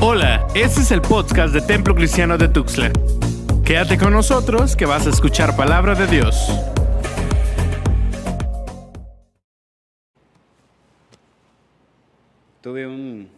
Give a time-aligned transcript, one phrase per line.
[0.00, 2.92] Hola, este es el podcast de Templo Cristiano de Tuxtla.
[3.64, 6.36] Quédate con nosotros que vas a escuchar palabra de Dios.
[12.60, 13.28] Tuve un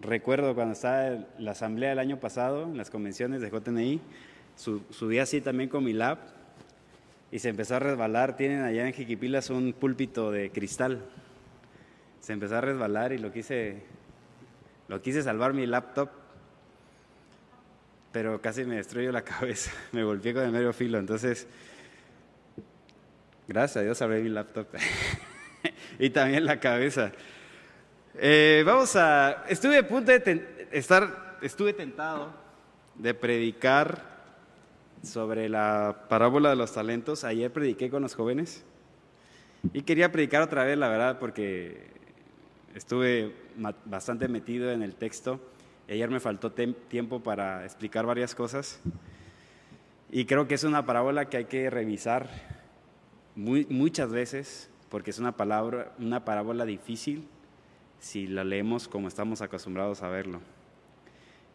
[0.00, 4.00] recuerdo cuando estaba en la asamblea del año pasado, en las convenciones de JNI,
[4.56, 6.18] su- subí así también con mi lap
[7.32, 8.36] y se empezó a resbalar.
[8.36, 11.02] Tienen allá en Jiquipilas un púlpito de cristal.
[12.20, 13.82] Se empezó a resbalar y lo quise,
[14.88, 16.10] lo quise salvar mi laptop,
[18.12, 19.72] pero casi me destruyó la cabeza.
[19.92, 21.46] Me golpeé con el medio filo, entonces,
[23.48, 24.66] gracias a Dios salvé mi laptop
[25.98, 27.12] y también la cabeza.
[28.14, 29.44] Eh, vamos a.
[29.48, 31.38] Estuve a punto de estar.
[31.42, 32.32] Estuve tentado
[32.94, 34.16] de predicar
[35.02, 37.24] sobre la parábola de los talentos.
[37.24, 38.64] Ayer prediqué con los jóvenes
[39.72, 41.95] y quería predicar otra vez, la verdad, porque
[42.76, 43.32] estuve
[43.86, 45.40] bastante metido en el texto.
[45.88, 48.80] Ayer me faltó tiempo para explicar varias cosas.
[50.10, 52.28] Y creo que es una parábola que hay que revisar
[53.34, 57.26] muchas veces, porque es una, palabra, una parábola difícil
[57.98, 60.40] si la leemos como estamos acostumbrados a verlo.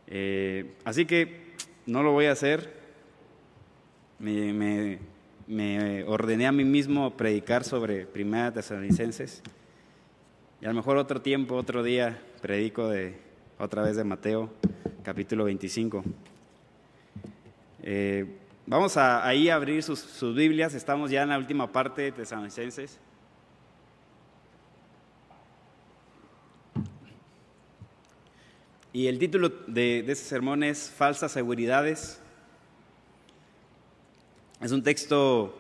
[0.08, 1.54] Eh, así que
[1.86, 2.82] no lo voy a hacer.
[4.18, 5.00] Me
[6.08, 9.44] ordené a mí mismo predicar sobre Primera Tesalonicenses.
[10.62, 13.18] Y a lo mejor otro tiempo, otro día, predico de,
[13.58, 14.54] otra vez de Mateo,
[15.02, 16.04] capítulo 25.
[17.82, 18.38] Eh,
[18.68, 20.76] vamos a ahí a abrir sus, sus Biblias.
[20.76, 23.00] Estamos ya en la última parte de Tesalonicenses.
[28.94, 32.22] Y el título de, de este sermón es Falsas Seguridades.
[34.62, 35.58] Es un texto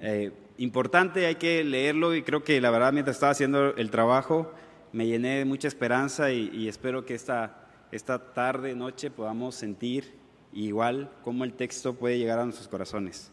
[0.00, 4.52] eh, importante, hay que leerlo y creo que la verdad mientras estaba haciendo el trabajo
[4.92, 10.14] me llené de mucha esperanza y, y espero que esta, esta tarde, noche podamos sentir
[10.52, 13.30] igual cómo el texto puede llegar a nuestros corazones.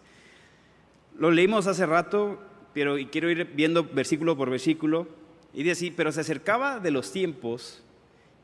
[1.17, 2.39] Lo leímos hace rato,
[2.73, 5.07] pero y quiero ir viendo versículo por versículo
[5.53, 7.81] y así, pero se acercaba de los tiempos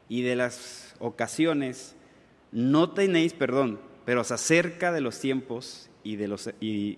[0.08, 1.96] y de las ocasiones,
[2.52, 6.98] no tenéis perdón, pero se acerca de los tiempos y de, los, y,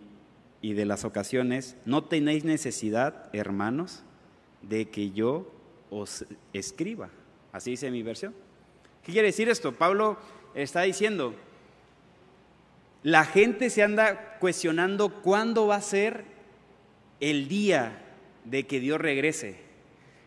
[0.64, 4.02] y de las ocasiones, no tenéis necesidad, hermanos,
[4.62, 5.52] de que yo
[5.90, 7.10] os escriba.
[7.52, 8.34] Así dice mi versión.
[9.04, 9.74] ¿Qué quiere decir esto?
[9.74, 10.18] Pablo
[10.56, 11.36] está diciendo,
[13.04, 16.24] la gente se anda cuestionando cuándo va a ser
[17.20, 18.02] el día
[18.46, 19.58] de que Dios regrese.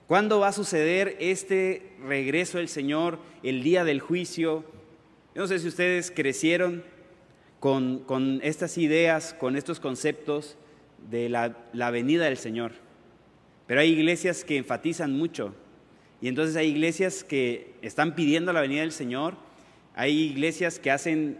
[0.06, 4.66] ¿Cuándo va a suceder este regreso del Señor, el día del juicio?
[5.34, 6.84] Yo no sé si ustedes crecieron
[8.06, 10.56] con, estas ideas, con estos conceptos
[11.10, 12.70] de la, venida del Señor,
[13.66, 15.52] pero hay iglesias que enfatizan mucho
[16.20, 19.34] y entonces hay iglesias que están pidiendo la venida del Señor,
[19.96, 21.38] hay iglesias que hacen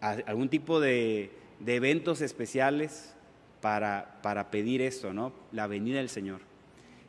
[0.00, 3.16] algún tipo de, de eventos especiales
[3.60, 5.32] para, para pedir esto, ¿no?
[5.50, 6.42] La venida del Señor.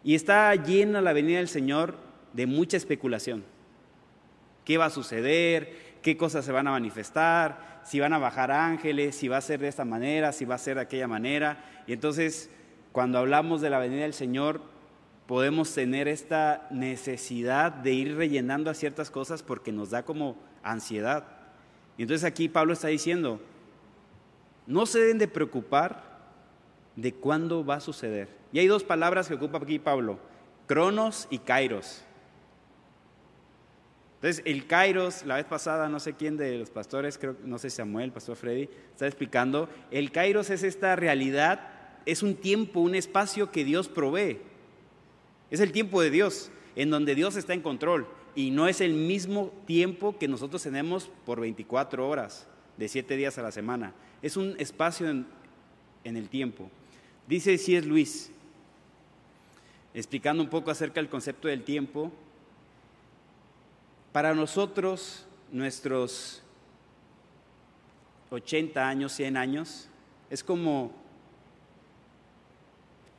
[0.03, 1.95] Y está llena la venida del Señor
[2.33, 3.43] de mucha especulación.
[4.65, 5.97] ¿Qué va a suceder?
[6.01, 7.76] ¿Qué cosas se van a manifestar?
[7.87, 10.57] Si van a bajar ángeles, si va a ser de esta manera, si va a
[10.57, 11.63] ser de aquella manera.
[11.87, 12.49] Y entonces,
[12.91, 14.59] cuando hablamos de la venida del Señor,
[15.25, 21.23] podemos tener esta necesidad de ir rellenando a ciertas cosas porque nos da como ansiedad.
[21.97, 23.39] Y entonces aquí Pablo está diciendo,
[24.65, 26.03] no se deben de preocupar
[26.97, 28.27] de cuándo va a suceder.
[28.51, 30.19] Y hay dos palabras que ocupa aquí Pablo,
[30.65, 32.03] cronos y kairos.
[34.17, 37.69] Entonces, el kairos, la vez pasada, no sé quién de los pastores, creo, no sé
[37.69, 41.69] Samuel, pastor Freddy, está explicando, el kairos es esta realidad,
[42.07, 44.39] es un tiempo, un espacio que Dios provee.
[45.51, 48.07] Es el tiempo de Dios, en donde Dios está en control.
[48.33, 52.47] Y no es el mismo tiempo que nosotros tenemos por 24 horas,
[52.77, 53.93] de 7 días a la semana.
[54.21, 55.27] Es un espacio en,
[56.03, 56.71] en el tiempo.
[57.27, 58.31] Dice si es Luis,
[59.93, 62.11] explicando un poco acerca del concepto del tiempo.
[64.17, 66.41] Para nosotros, nuestros
[68.31, 69.87] 80 años, 100 años,
[70.31, 70.91] es como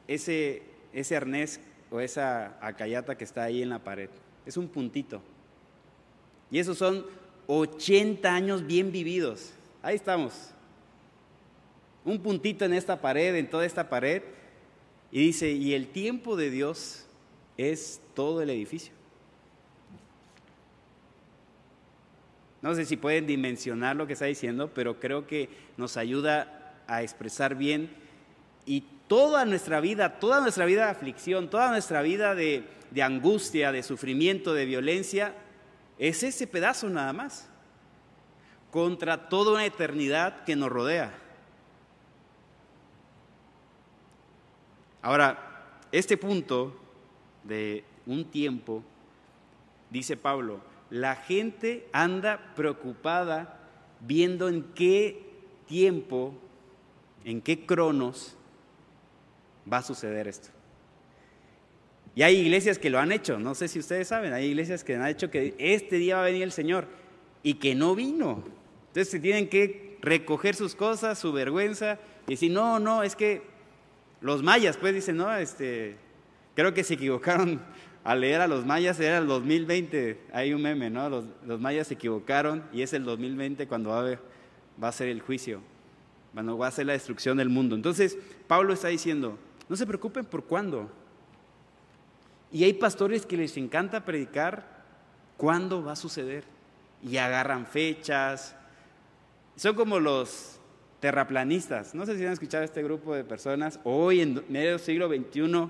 [0.08, 1.60] ese, ese arnés
[1.92, 4.10] o esa acayata que está ahí en la pared.
[4.44, 5.22] Es un puntito.
[6.50, 7.06] Y esos son
[7.46, 9.52] 80 años bien vividos.
[9.82, 10.50] Ahí estamos.
[12.04, 14.24] Un puntito en esta pared, en toda esta pared.
[15.12, 17.06] Y dice, y el tiempo de Dios
[17.56, 18.97] es todo el edificio.
[22.62, 27.02] No sé si pueden dimensionar lo que está diciendo, pero creo que nos ayuda a
[27.02, 27.90] expresar bien
[28.66, 32.64] y toda nuestra vida, toda nuestra vida de aflicción, toda nuestra vida de,
[33.02, 35.34] angustia, de sufrimiento, de violencia,
[35.99, 37.49] es ese pedazo nada más,
[38.70, 41.12] contra toda una eternidad que nos rodea.
[45.00, 46.76] Ahora, este punto
[47.44, 48.82] de un tiempo,
[49.90, 53.58] dice Pablo, la gente anda preocupada
[54.00, 55.23] viendo en qué
[55.67, 56.35] tiempo,
[57.25, 58.37] en qué cronos
[59.70, 60.49] va a suceder esto.
[62.14, 64.96] Y hay iglesias que lo han hecho, no sé si ustedes saben, hay iglesias que
[64.96, 66.88] han hecho que este día va a venir el Señor
[67.43, 68.43] y que no vino.
[68.88, 73.43] Entonces se tienen que recoger sus cosas, su vergüenza y decir, no, no, es que
[74.20, 75.96] los mayas, pues dicen, no, este,
[76.55, 77.61] creo que se equivocaron
[78.08, 81.10] al leer a los mayas, era el 2020, hay un meme, ¿no?
[81.10, 84.19] Los, los mayas se equivocaron y es el 2020 cuando va a,
[84.82, 85.60] va a ser el juicio,
[86.32, 87.76] cuando va a ser la destrucción del mundo.
[87.76, 88.16] Entonces,
[88.46, 89.38] Pablo está diciendo,
[89.69, 90.90] no se preocupen por cuándo.
[92.50, 94.64] Y hay pastores que les encanta predicar
[95.37, 96.44] cuándo va a suceder.
[97.04, 98.56] Y agarran fechas.
[99.54, 100.58] Son como los
[101.00, 101.94] terraplanistas.
[101.94, 103.78] No sé si han escuchado este grupo de personas.
[103.84, 105.69] Hoy, en medio siglo XXI,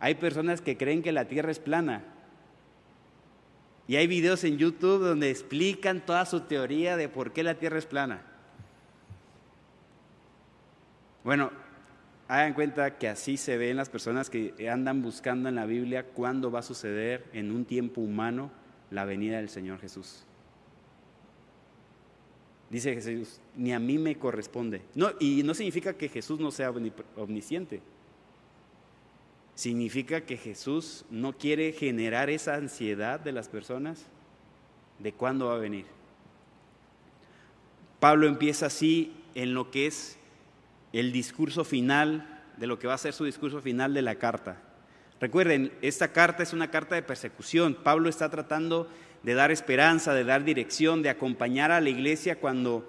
[0.00, 2.04] hay personas que creen que la Tierra es plana.
[3.86, 7.78] Y hay videos en YouTube donde explican toda su teoría de por qué la Tierra
[7.78, 8.22] es plana.
[11.24, 11.50] Bueno,
[12.28, 16.50] hagan cuenta que así se ven las personas que andan buscando en la Biblia cuándo
[16.50, 18.50] va a suceder en un tiempo humano
[18.90, 20.24] la venida del Señor Jesús.
[22.70, 24.82] Dice Jesús, ni a mí me corresponde.
[25.18, 26.70] Y no significa que Jesús no sea
[27.16, 27.80] omnisciente.
[29.58, 34.06] Significa que Jesús no quiere generar esa ansiedad de las personas
[35.00, 35.84] de cuándo va a venir.
[37.98, 40.16] Pablo empieza así en lo que es
[40.92, 44.62] el discurso final de lo que va a ser su discurso final de la carta.
[45.20, 47.74] Recuerden, esta carta es una carta de persecución.
[47.82, 48.88] Pablo está tratando
[49.24, 52.88] de dar esperanza, de dar dirección, de acompañar a la iglesia cuando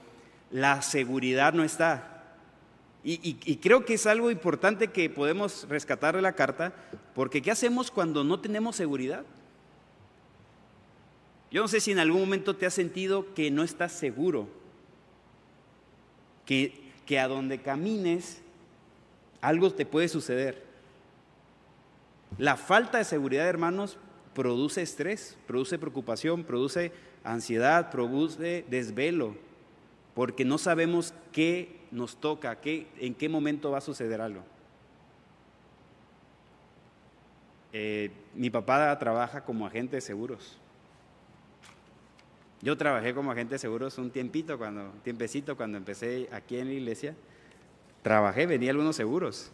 [0.52, 2.19] la seguridad no está.
[3.04, 6.74] Y, creo que es algo importante que podemos rescatar de la carta,
[7.16, 9.24] porque ¿qué hacemos cuando no tenemos seguridad?
[11.50, 14.48] Yo no sé si en algún momento te has sentido que no estás seguro,
[16.46, 18.40] que que a donde camines
[19.42, 20.64] algo te puede suceder.
[22.38, 23.98] La falta de seguridad, hermanos,
[24.36, 26.92] produce estrés, produce preocupación, produce
[27.24, 29.36] ansiedad, produce desvelo,
[30.14, 34.44] porque no sabemos qué nos toca, qué, en qué momento va a suceder algo.
[37.72, 40.58] Eh, mi papá trabaja como agente de seguros.
[42.62, 46.74] Yo trabajé como agente de seguros un tiempito, cuando, tiempecito cuando empecé aquí en la
[46.74, 47.16] iglesia.
[48.02, 49.52] Trabajé, vendía algunos seguros.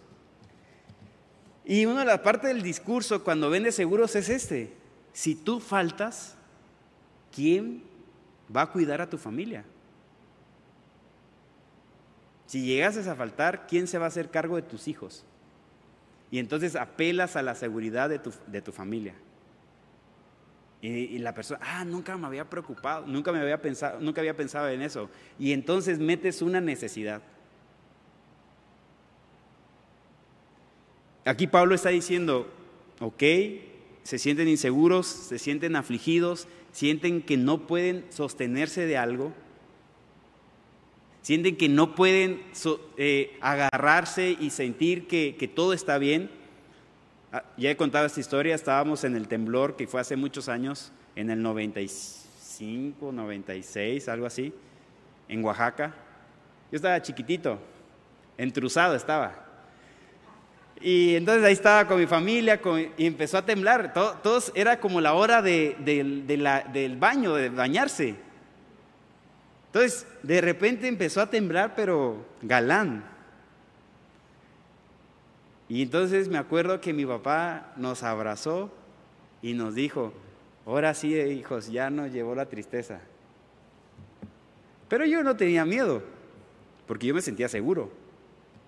[1.66, 4.74] Y una de las partes del discurso cuando vende seguros es este.
[5.14, 6.36] Si tú faltas,
[7.34, 7.84] ¿quién
[8.56, 9.66] va a cuidar a tu familia?
[12.46, 15.26] Si llegases a faltar, ¿quién se va a hacer cargo de tus hijos?
[16.32, 19.16] Y entonces apelas a la seguridad de tu, de tu familia.
[20.82, 24.70] Y, la persona, ah, nunca me había preocupado, nunca me había pensado, nunca había pensado
[24.70, 25.10] en eso.
[25.40, 27.24] Y entonces metes una necesidad.
[31.24, 32.48] Aquí Pablo está diciendo,
[33.00, 33.24] ok,
[34.04, 39.34] se sienten inseguros, se sienten afligidos, sienten que no pueden sostenerse de algo,
[41.26, 42.44] sienten que no pueden
[42.98, 46.30] eh, agarrarse y sentir que, que todo está bien.
[47.34, 50.92] Ah, ya he contado esta historia, estábamos en el temblor que fue hace muchos años,
[51.16, 54.54] en el 95, 96, algo así,
[55.28, 55.96] en Oaxaca.
[56.72, 57.58] Yo estaba chiquitito,
[58.38, 59.48] entruzado estaba.
[60.80, 62.62] Y entonces ahí estaba con mi familia
[62.98, 63.94] y empezó a temblar.
[63.94, 68.25] todos era como la hora del baño, de bañarse.
[69.76, 73.04] Entonces, de repente empezó a temblar, pero galán.
[75.68, 78.72] Y entonces me acuerdo que mi papá nos abrazó
[79.42, 80.14] y nos dijo,
[80.66, 83.02] ahora sí, hijos, ya nos llevó la tristeza.
[84.88, 86.02] Pero yo no tenía miedo,
[86.88, 87.92] porque yo me sentía seguro.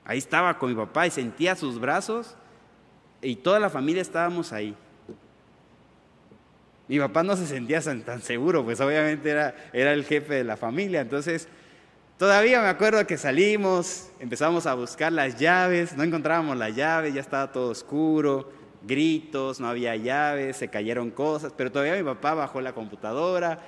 [0.04, 2.36] Ahí estaba con mi papá y sentía sus brazos
[3.22, 4.76] y toda la familia estábamos ahí.
[6.88, 10.58] Mi papá no se sentía tan, seguro, pues obviamente era, era el jefe de la
[10.58, 11.02] familia.
[11.02, 11.48] Entonces
[12.18, 17.22] Todavía me acuerdo que salimos, empezamos a buscar las llaves, no encontrábamos las llaves, ya
[17.22, 18.52] estaba todo oscuro,
[18.88, 23.60] gritos, no había llaves, se cayeron cosas, pero todavía mi papá bajó la computadora,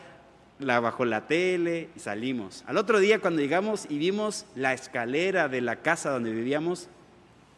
[0.58, 2.64] la bajó la tele y salimos.
[2.66, 6.90] Al otro día cuando llegamos y vimos la escalera de la casa donde vivíamos,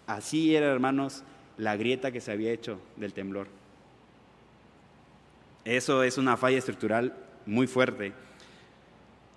[0.07, 1.23] así era, hermanos,
[1.55, 3.60] la grieta que se había hecho del temblor.
[5.65, 7.13] Eso es una falla estructural
[7.45, 8.13] muy fuerte.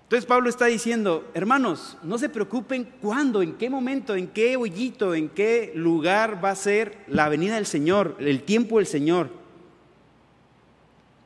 [0.05, 5.15] Entonces Pablo está diciendo, hermanos, no se preocupen cuándo, en qué momento, en qué hoyito,
[5.15, 9.31] en qué lugar va a ser la venida del Señor, el tiempo del Señor.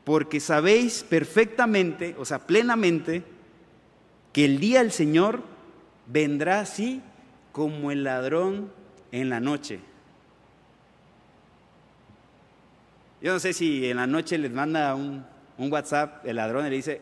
[0.05, 3.23] Porque sabéis perfectamente, o sea, plenamente,
[4.33, 5.43] que el día del Señor
[6.07, 7.01] vendrá así
[7.51, 8.71] como el ladrón
[9.11, 9.81] en la noche.
[13.21, 15.25] Yo no sé si en la noche les manda un,
[15.57, 17.01] WhatsApp el ladrón y le dice,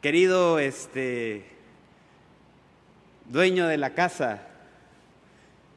[0.00, 1.44] querido este,
[3.26, 4.42] dueño de la casa,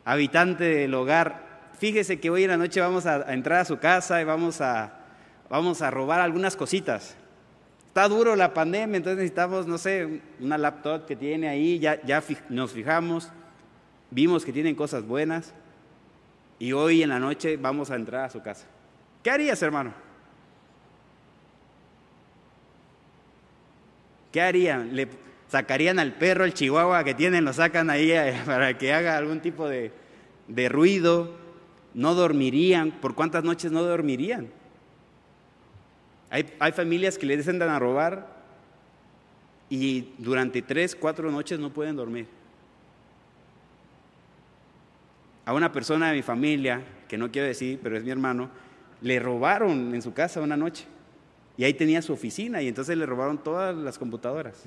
[0.06, 4.20] habitante del hogar, fíjese que hoy en la noche vamos a, entrar a su casa
[4.22, 4.94] y vamos a,
[5.52, 7.16] vamos a robar algunas cositas.
[7.86, 12.24] Está duro la pandemia, entonces necesitamos, no sé, una laptop que tiene ahí, ya, ya
[12.50, 13.30] nos fijamos,
[14.10, 15.54] vimos que tienen cosas buenas
[16.58, 18.66] y hoy en la noche vamos a entrar a su casa.
[19.26, 19.92] ¿Qué harías, hermano?
[24.32, 24.96] ¿Qué harían?
[24.96, 25.08] ¿Le
[25.48, 29.40] sacarían al perro, el chihuahua que tienen, lo sacan ahí eh, para que haga algún
[29.40, 29.92] tipo de,
[30.48, 31.36] de ruido?
[31.96, 32.92] ¿No dormirían?
[32.92, 34.52] ¿Por cuántas noches no dormirían?
[36.30, 38.28] Hay, hay familias que les descendan a robar
[39.72, 42.28] y durante tres, cuatro noches no pueden dormir.
[45.46, 48.52] A una persona de mi familia, que no quiero decir, pero es mi hermano,
[49.06, 50.88] le robaron en su casa una noche.
[51.58, 54.64] Y ahí tenía su oficina y entonces le robaron todas las computadoras.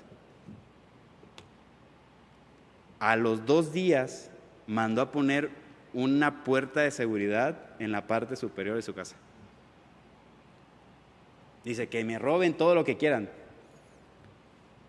[3.00, 4.30] A los dos días
[4.68, 5.50] mandó a poner
[5.92, 9.16] una puerta de seguridad en la parte superior de su casa.
[11.64, 13.28] Dice que me roben todo lo que quieran,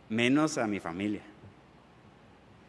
[0.10, 1.24] menos a mi familia.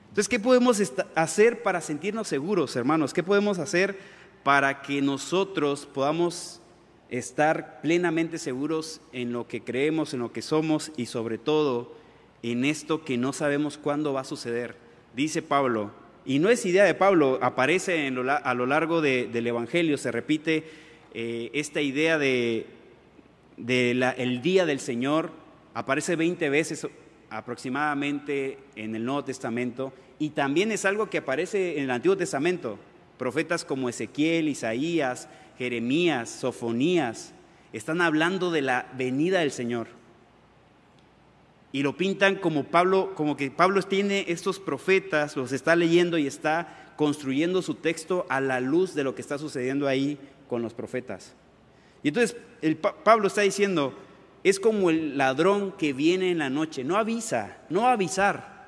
[0.09, 0.81] Entonces, ¿qué podemos
[1.15, 3.13] hacer para sentirnos seguros, hermanos?
[3.13, 3.99] ¿Qué podemos hacer
[4.43, 6.60] para que nosotros podamos
[7.11, 11.93] estar plenamente seguros en lo que creemos, en lo que somos y sobre todo
[12.43, 14.77] en esto que no sabemos cuándo va a suceder.
[15.15, 15.91] Dice Pablo,
[16.25, 20.65] y no es idea de Pablo, aparece a lo largo del Evangelio, se repite
[21.13, 22.67] eh, esta idea de,
[23.57, 25.33] el día del Señor,
[25.75, 26.87] aparece 20 veces
[27.31, 32.79] aproximadamente en el Nuevo Testamento y también es algo que aparece en el Antiguo Testamento.
[33.19, 35.29] Profetas como Ezequiel, Isaías,
[35.61, 37.35] Jeremías, Sofonías,
[37.75, 39.89] están hablando de la venida del Señor.
[41.71, 46.27] Y lo pintan como Pablo, como que Pablo tiene estos profetas, los está leyendo y
[46.27, 50.73] está construyendo su texto a la luz de lo que está sucediendo ahí con los
[50.73, 51.35] profetas.
[52.03, 53.93] Y entonces el, Pablo está diciendo,
[54.43, 58.65] es como el ladrón que viene en la noche, no avisa, no avisar.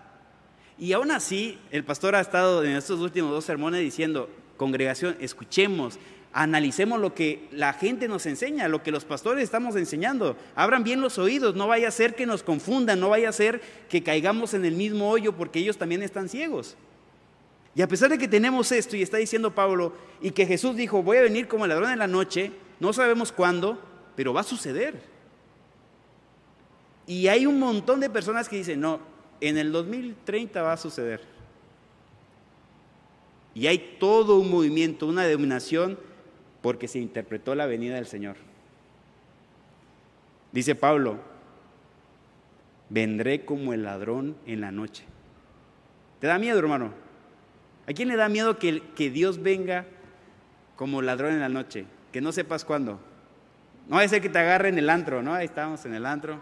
[0.78, 5.98] Y aún así, el pastor ha estado en estos últimos dos sermones diciendo, congregación, escuchemos,
[6.32, 10.36] analicemos lo que la gente nos enseña, lo que los pastores estamos enseñando.
[10.54, 13.60] Abran bien los oídos, no vaya a ser que nos confundan, no vaya a ser
[13.88, 16.76] que caigamos en el mismo hoyo porque ellos también están ciegos.
[17.74, 21.02] Y a pesar de que tenemos esto, y está diciendo Pablo, y que Jesús dijo,
[21.02, 23.78] voy a venir como el ladrón en la noche, no sabemos cuándo,
[24.14, 25.00] pero va a suceder.
[27.06, 29.00] Y hay un montón de personas que dicen, no,
[29.40, 31.20] en el 2030 va a suceder.
[33.54, 35.98] Y hay todo un movimiento, una dominación
[36.62, 38.36] porque se interpretó la venida del Señor.
[40.52, 41.18] Dice Pablo,
[42.88, 45.04] vendré como el ladrón en la noche.
[46.20, 46.92] ¿Te da miedo, hermano?
[47.88, 49.86] ¿A quién le da miedo que, que Dios venga
[50.76, 51.84] como ladrón en la noche?
[52.12, 53.00] Que no sepas cuándo.
[53.88, 55.34] No a ser que te agarre en el antro, ¿no?
[55.34, 56.40] Ahí estamos en el antro.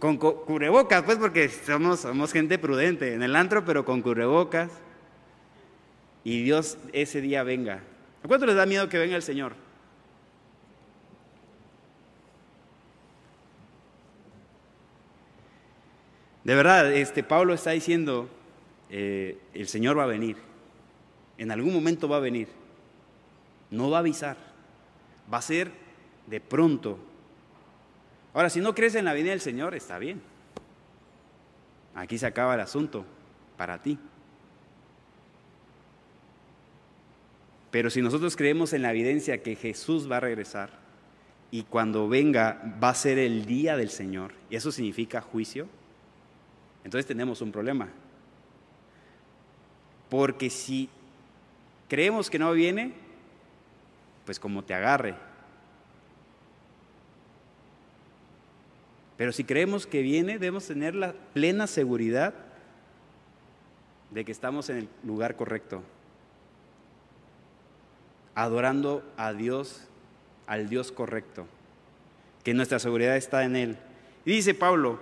[0.00, 3.14] Con cubrebocas, pues porque somos, somos gente prudente.
[3.14, 4.70] En el antro, pero con cubrebocas.
[6.24, 7.82] Y Dios ese día venga.
[8.22, 9.54] ¿A cuánto les da miedo que venga el Señor?
[16.44, 18.28] De verdad, este, Pablo está diciendo,
[18.88, 20.36] eh, el Señor va a venir,
[21.38, 22.48] en algún momento va a venir,
[23.70, 24.36] no va a avisar,
[25.32, 25.70] va a ser
[26.26, 26.98] de pronto.
[28.32, 30.22] Ahora, si no crees en la venida del Señor, está bien.
[31.94, 33.04] Aquí se acaba el asunto
[33.56, 33.98] para ti.
[37.70, 40.70] Pero si nosotros creemos en la evidencia que Jesús va a regresar
[41.50, 45.68] y cuando venga va a ser el día del Señor, y eso significa juicio,
[46.84, 47.88] entonces tenemos un problema.
[50.08, 50.88] Porque si
[51.88, 52.92] creemos que no viene,
[54.24, 55.14] pues como te agarre.
[59.16, 62.34] Pero si creemos que viene, debemos tener la plena seguridad
[64.10, 65.84] de que estamos en el lugar correcto
[68.34, 69.82] adorando a Dios,
[70.46, 71.46] al Dios correcto.
[72.44, 73.76] que nuestra seguridad está en Él.
[74.24, 74.98] Y dice Pablo,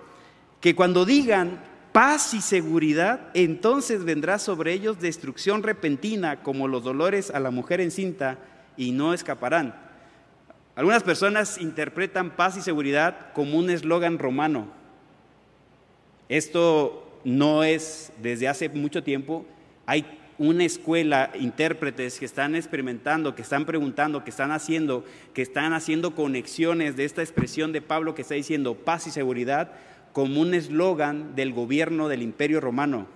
[0.61, 1.61] que cuando digan
[1.93, 7.81] paz y seguridad, entonces vendrá sobre ellos destrucción repentina como los dolores a la mujer
[7.81, 8.39] encinta
[8.77, 9.75] y no escaparán.
[10.75, 14.69] Algunas personas interpretan paz y seguridad como un eslogan romano.
[16.29, 19.45] Esto no es desde hace mucho tiempo.
[19.87, 25.05] Hay una escuela, intérpretes que están experimentando, que están preguntando, que están haciendo,
[25.35, 29.73] que están haciendo conexiones de esta expresión de Pablo que está diciendo paz y seguridad
[30.13, 33.07] como un eslogan del gobierno del imperio romano.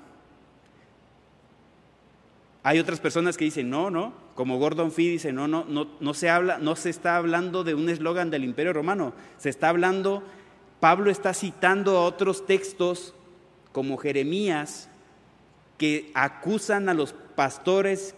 [2.64, 6.14] Hay otras personas que dicen, no, no, como Gordon Fee dice, no, no, no, no
[6.14, 10.22] se habla, no se está hablando de un eslogan del imperio romano, se está hablando,
[10.80, 13.14] Pablo está citando a otros textos
[13.72, 14.88] como Jeremías,
[15.82, 18.14] que acusan a los pastores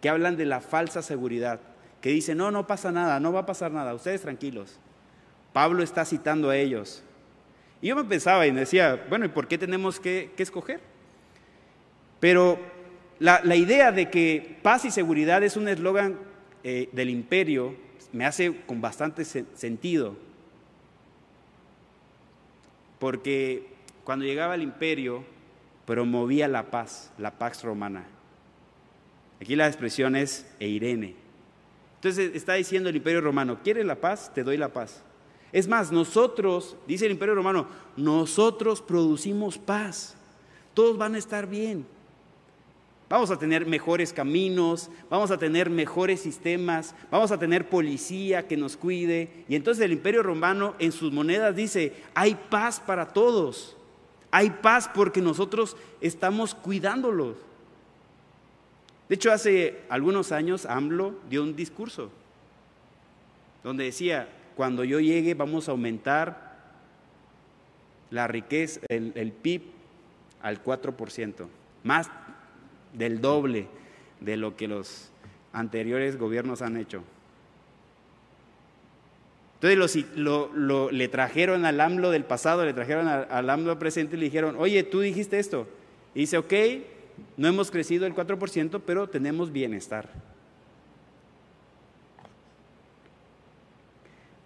[0.00, 1.60] que hablan de la falsa seguridad,
[2.00, 4.80] que dicen, no, no pasa nada, no va a pasar nada, ustedes tranquilos.
[5.52, 7.02] Pablo está citando a ellos.
[7.82, 10.80] Y yo me pensaba y me decía, bueno, ¿y por qué tenemos que, escoger?
[12.20, 12.58] Pero
[13.18, 16.18] la, idea de que paz y seguridad es un eslogan
[16.64, 17.76] eh, del imperio
[18.12, 20.16] me hace con bastante sentido.
[22.98, 23.66] Porque
[24.04, 25.22] cuando llegaba el imperio,
[25.88, 28.04] promovía la paz, la paz romana.
[29.40, 31.16] Aquí la expresión es eirene.
[31.94, 34.30] Entonces está diciendo el imperio romano, ¿quieres la paz?
[34.34, 35.02] Te doy la paz.
[35.50, 40.14] Es más, nosotros, dice el imperio romano, nosotros producimos paz.
[40.74, 41.86] Todos van a estar bien.
[43.08, 48.58] Vamos a tener mejores caminos, vamos a tener mejores sistemas, vamos a tener policía que
[48.58, 49.30] nos cuide.
[49.48, 53.77] Y entonces el imperio romano en sus monedas dice, hay paz para todos.
[54.30, 57.36] Hay paz porque nosotros estamos cuidándolos.
[59.08, 62.10] De hecho, hace algunos años AMLO dio un discurso
[63.64, 66.56] donde decía, cuando yo llegue vamos a aumentar
[68.10, 69.62] la riqueza, el, PIB
[70.42, 71.46] al 4%,
[71.84, 72.10] más
[72.92, 73.68] del doble
[74.20, 75.10] de lo que los
[75.52, 77.02] anteriores gobiernos han hecho.
[79.60, 84.20] Entonces lo, le trajeron al AMLO del pasado, le trajeron al, al AMLO presente y
[84.20, 85.66] le dijeron, oye, tú dijiste esto.
[86.14, 86.52] Y dice, ok,
[87.36, 90.08] no hemos crecido el 4%, pero tenemos bienestar.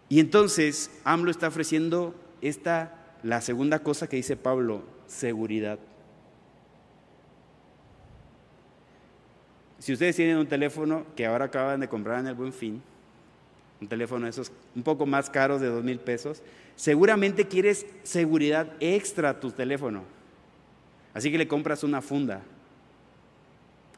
[0.09, 5.79] Y entonces AMLO está ofreciendo esta, la segunda cosa que dice Pablo, seguridad.
[9.79, 12.83] Si ustedes tienen un teléfono que ahora acaban de comprar en el Buen Fin,
[13.83, 16.41] un teléfono de esos un poco más caros de dos mil pesos,
[16.77, 20.05] seguramente quieres seguridad extra a tu teléfono.
[21.13, 22.43] Así que le compras una funda.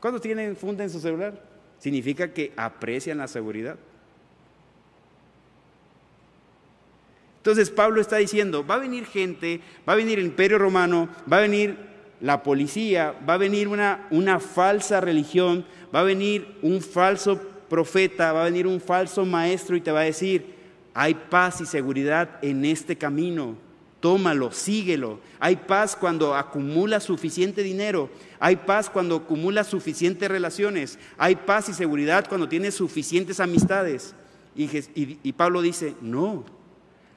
[0.01, 1.39] ¿Cuántos tienen funda en su celular?
[1.79, 3.77] Significa que aprecian la seguridad.
[7.37, 11.37] Entonces Pablo está diciendo, va a venir gente, va a venir el imperio romano, va
[11.37, 11.77] a venir
[12.23, 18.33] la policía, va a venir una, una falsa religión, va a venir un falso profeta,
[18.33, 20.55] va a venir un falso maestro y te va a decir,
[20.95, 23.57] hay paz y seguridad en este camino,
[24.01, 25.19] tómalo, síguelo.
[25.41, 31.75] Hay paz cuando acumula suficiente dinero, hay paz cuando acumula suficientes relaciones, hay paz y
[31.75, 34.15] seguridad cuando tienes suficientes amistades.
[34.55, 36.45] Y, y Pablo dice, no,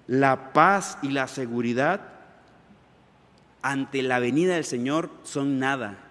[0.07, 2.13] la paz y la seguridad
[3.62, 6.07] ante la venida del Señor son nada.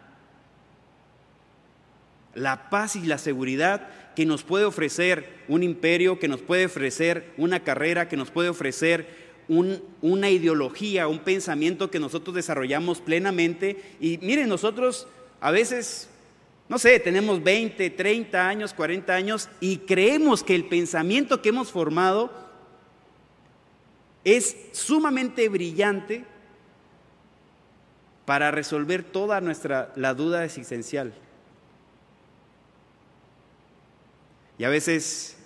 [2.36, 7.32] La paz y la seguridad que nos puede ofrecer un imperio, que nos puede ofrecer
[7.36, 13.82] una carrera, que nos puede ofrecer una ideología, un pensamiento que nosotros desarrollamos plenamente.
[14.00, 15.06] Y miren, nosotros
[15.40, 16.08] a veces,
[16.68, 21.70] no sé, tenemos 20, 30 años, 40 años y creemos que el pensamiento que hemos
[21.70, 22.30] formado
[24.24, 26.24] es sumamente brillante
[28.24, 31.14] para resolver toda nuestra la duda existencial.
[34.58, 35.36] Y a veces,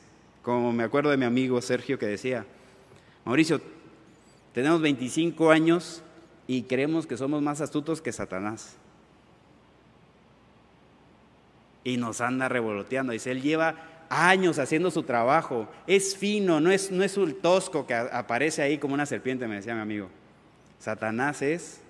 [0.42, 2.46] como me acuerdo de mi amigo Sergio que decía,
[3.24, 3.60] Mauricio,
[4.52, 6.02] tenemos 25 años
[6.46, 8.76] y creemos que somos más astutos que Satanás.
[11.84, 13.12] Y nos anda revoloteando.
[13.12, 13.76] Dice, él lleva
[14.10, 15.68] años haciendo su trabajo.
[15.86, 19.56] Es fino, no es, no es un tosco que aparece ahí como una serpiente, me
[19.56, 20.08] decía mi amigo.
[20.78, 21.80] Satanás es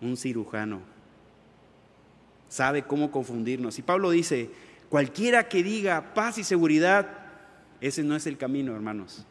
[0.00, 0.80] un cirujano.
[2.48, 3.78] Sabe cómo confundirnos.
[3.78, 4.50] Y Pablo dice,
[4.90, 7.08] Cualquiera que diga paz y seguridad,
[7.80, 9.24] ese no es el camino, hermanos.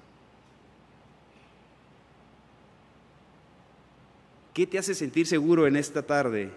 [4.56, 6.50] ¿Qué te hace sentir seguro en esta tarde?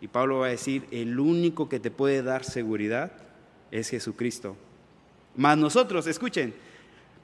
[0.00, 3.12] Y Pablo va a decir, el único que te puede dar seguridad
[3.70, 4.56] es Jesucristo.
[5.36, 6.54] Mas nosotros, escuchen,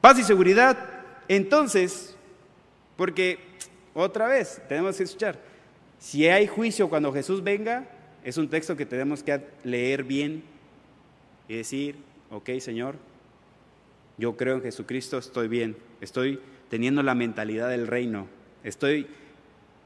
[0.03, 0.77] Paz y seguridad.
[1.29, 2.17] Entonces,
[2.97, 3.39] porque
[3.95, 5.39] otra vez tenemos que escuchar,
[6.01, 7.87] si hay juicio cuando Jesús venga,
[8.25, 10.43] es un texto que tenemos que leer bien
[11.49, 11.97] y decir,
[12.31, 12.97] ok Señor,
[14.19, 18.27] yo creo en Jesucristo, estoy bien, estoy teniendo la mentalidad del reino,
[18.63, 19.07] estoy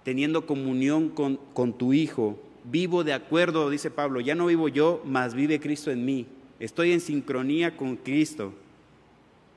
[0.04, 5.02] teniendo comunión con, con tu Hijo, vivo de acuerdo, dice Pablo, ya no vivo yo,
[5.04, 6.26] mas vive Cristo en mí,
[6.60, 8.52] estoy en sincronía con Cristo.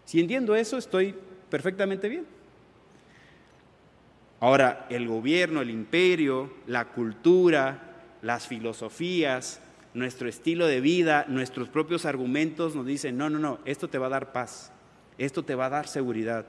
[0.05, 1.13] Si entiendo eso, estoy
[1.49, 2.25] perfectamente bien.
[4.39, 7.88] Ahora, el gobierno, el imperio, la cultura,
[8.21, 9.61] las filosofías,
[9.93, 14.07] nuestro estilo de vida, nuestros propios argumentos nos dicen, no, no, no, esto te va
[14.07, 14.71] a dar paz,
[15.17, 16.45] esto te va a dar seguridad,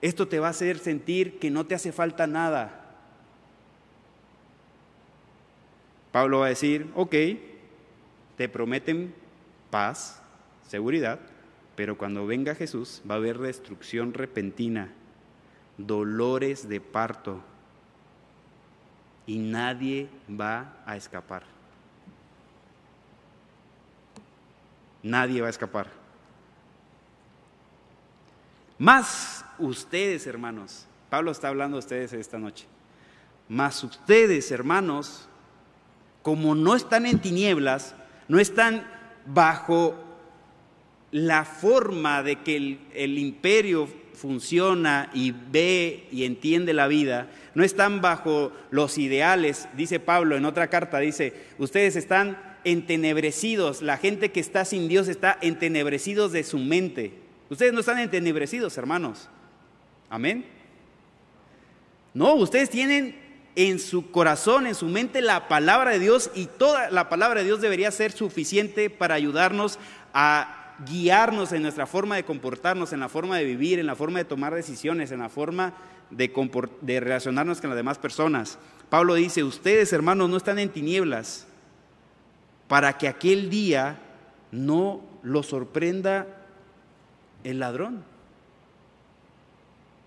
[0.00, 2.76] esto te va a hacer sentir que no te hace falta nada.
[6.12, 7.14] Pablo va a decir, ok,
[8.36, 9.14] te prometen
[9.70, 10.22] paz,
[10.66, 11.20] seguridad,
[11.76, 14.92] pero cuando venga Jesús va a haber destrucción repentina,
[15.76, 17.42] dolores de parto,
[19.26, 21.42] y nadie va a escapar.
[25.02, 25.88] Nadie va a escapar.
[28.78, 32.66] Más ustedes, hermanos, Pablo está hablando a ustedes esta noche,
[33.48, 35.28] más ustedes, hermanos,
[36.22, 37.94] como no están en tinieblas,
[38.28, 38.86] no están
[39.26, 39.96] bajo
[41.10, 47.64] la forma de que el, el, imperio funciona y ve y entiende la vida, no
[47.64, 54.30] están bajo los ideales, dice Pablo en otra carta, dice, ustedes están entenebrecidos, la gente
[54.30, 57.12] que está sin Dios está entenebrecidos de su mente.
[57.48, 59.28] Ustedes no están entenebrecidos, hermanos.
[60.08, 60.44] Amén.
[62.14, 63.16] No, ustedes tienen
[63.56, 67.46] en su corazón, en su mente la palabra de Dios y toda la palabra de
[67.46, 69.78] Dios debería ser suficiente para ayudarnos
[70.14, 74.18] a guiarnos en nuestra forma de comportarnos, en la forma de vivir, en la forma
[74.18, 75.74] de tomar decisiones, en la forma
[76.10, 76.32] de,
[76.80, 78.58] de relacionarnos con las demás personas.
[78.88, 81.46] Pablo dice, ustedes hermanos no están en tinieblas
[82.68, 83.98] para que aquel día
[84.52, 86.26] no lo sorprenda
[87.44, 88.04] el ladrón.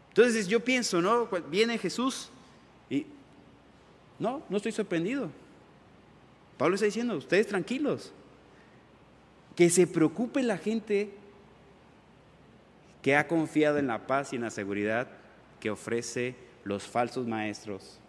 [0.09, 1.27] Entonces yo pienso, ¿no?
[1.49, 2.29] Viene Jesús
[2.89, 3.05] y
[4.19, 5.29] no, no estoy sorprendido.
[6.57, 8.13] Pablo está diciendo, ustedes tranquilos,
[9.55, 11.11] que se preocupe la gente
[13.01, 15.07] que ha confiado en la paz y en la seguridad
[15.59, 17.99] que ofrece los falsos maestros,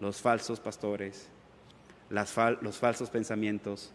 [0.00, 1.28] los falsos pastores,
[2.08, 3.92] los falsos pensamientos,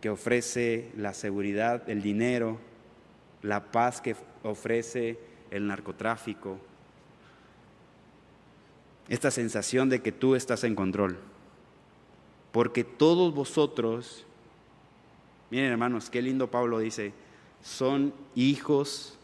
[0.00, 2.58] que ofrece la seguridad, el dinero,
[3.42, 5.18] la paz que ofrece
[5.50, 6.58] el narcotráfico,
[9.08, 11.18] esta sensación de que tú estás en control.
[12.52, 14.26] Porque todos vosotros,
[15.54, 17.12] miren hermanos, qué lindo Pablo dice,
[17.62, 19.16] son hijos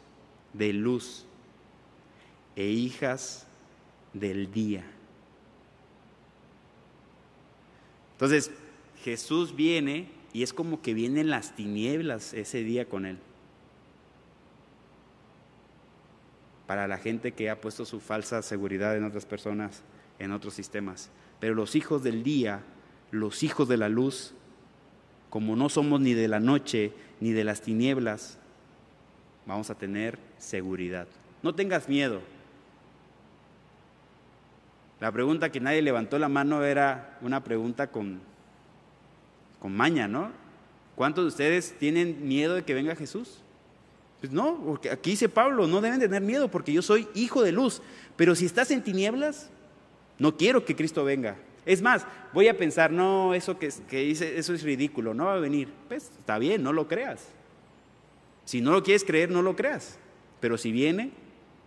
[0.52, 1.26] de luz
[2.54, 3.48] e hijas
[4.12, 4.84] del día.
[8.12, 8.52] Entonces,
[9.02, 13.18] Jesús viene y es como que vienen las tinieblas ese día con Él.
[16.68, 19.82] Para la gente que ha puesto su falsa seguridad en otras personas,
[20.20, 21.10] en otros sistemas.
[21.40, 22.62] Pero los hijos del día,
[23.10, 24.32] los hijos de la luz,
[25.30, 28.38] como no somos ni de la noche ni de las tinieblas,
[29.46, 31.06] vamos a tener seguridad.
[31.42, 32.20] No tengas miedo,
[35.00, 38.20] la pregunta que nadie levantó la mano era una pregunta con,
[39.58, 40.30] con maña, ¿no?
[40.94, 43.38] ¿Cuántos de ustedes tienen miedo de que venga Jesús?
[44.20, 47.52] Pues no, porque aquí dice Pablo, no deben tener miedo porque yo soy hijo de
[47.52, 47.80] luz.
[48.16, 49.48] Pero si estás en tinieblas,
[50.18, 51.36] no quiero que Cristo venga.
[51.70, 55.34] Es más, voy a pensar, no, eso que, que dice, eso es ridículo, no va
[55.34, 55.72] a venir.
[55.86, 57.28] Pues está bien, no lo creas.
[58.44, 59.96] Si no lo quieres creer, no lo creas.
[60.40, 61.12] Pero si viene,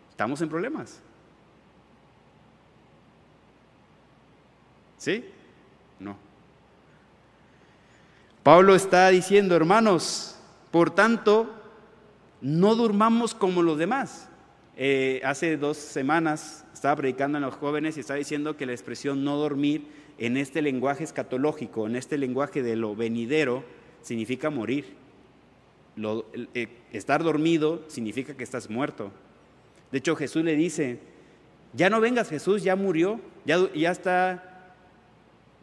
[0.09, 1.01] estamos en problemas.
[4.97, 5.23] ¿Sí?
[6.01, 6.17] No.
[8.43, 10.37] Pablo está diciendo, hermanos,
[10.69, 11.49] por tanto,
[12.41, 14.27] no durmamos como los demás.
[14.75, 19.23] Eh, hace dos semanas estaba predicando en los jóvenes y estaba diciendo que la expresión
[19.23, 19.86] no dormir
[20.17, 23.63] en este lenguaje escatológico, en este lenguaje de lo venidero,
[24.01, 24.95] significa morir.
[26.53, 29.12] Eh, estar dormido significa que estás muerto.
[29.91, 30.99] De hecho, Jesús le dice,
[31.73, 34.53] ya no vengas Jesús, ya murió, ya, ya está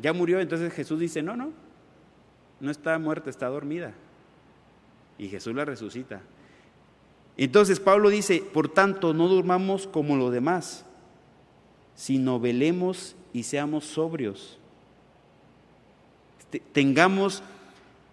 [0.00, 1.52] ya murió, entonces Jesús dice, no, no,
[2.58, 3.92] no está muerta, está dormida.
[5.18, 6.22] Y Jesús la resucita.
[7.36, 10.84] Entonces Pablo dice, por tanto, no durmamos como los demás,
[11.94, 14.58] sino velemos y seamos sobrios.
[16.72, 17.42] Tengamos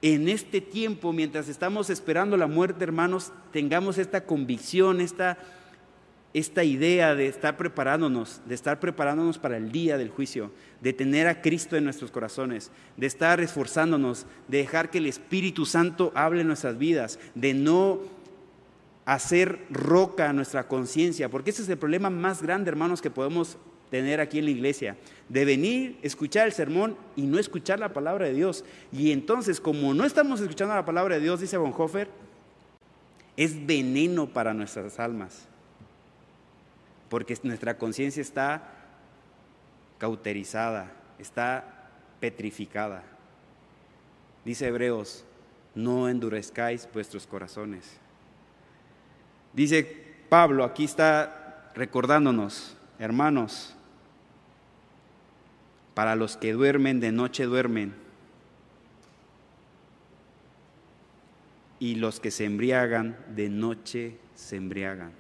[0.02, 5.40] en este tiempo, mientras estamos esperando la muerte, hermanos, tengamos esta convicción, esta,
[6.34, 10.52] esta idea de estar preparándonos, de estar preparándonos para el día del juicio,
[10.82, 15.66] de tener a Cristo en nuestros corazones, de estar esforzándonos, de dejar que el Espíritu
[15.66, 18.02] Santo hable en nuestras vidas, de no
[19.08, 23.58] hacer roca nuestra conciencia, porque ese es el problema más grande, hermanos, que podemos
[23.90, 24.98] tener aquí en la iglesia,
[25.30, 28.66] de venir, escuchar el sermón y no escuchar la palabra de Dios.
[28.92, 32.10] Y entonces, como no estamos escuchando la palabra de Dios, dice Bonhoeffer,
[33.38, 35.48] es veneno para nuestras almas,
[37.08, 38.74] porque nuestra conciencia está
[40.00, 43.06] cauterizada, está petrificada.
[44.44, 45.24] Dice Hebreos,
[45.76, 48.02] no endurezcáis vuestros corazones.
[49.58, 49.84] Dice
[50.30, 53.74] Pablo, aquí está recordándonos, hermanos,
[55.96, 57.96] para los que duermen de noche duermen,
[61.80, 65.12] y los que se embriagan de noche se embriagan.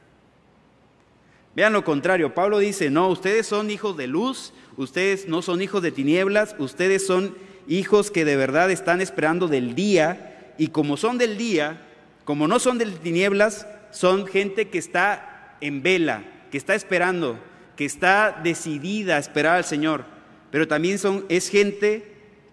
[1.56, 5.82] Vean lo contrario, Pablo dice, no, ustedes son hijos de luz, ustedes no son hijos
[5.82, 7.36] de tinieblas, ustedes son
[7.68, 11.82] hijos que de verdad están esperando del día, y como son del día,
[12.24, 17.40] como no son de tinieblas, son gente que está en vela, que está esperando,
[17.76, 20.18] que está decidida a esperar al Señor
[20.52, 22.04] pero también son, es gente